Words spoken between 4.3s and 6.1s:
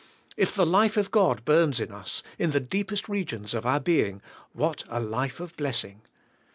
what a life of blessing.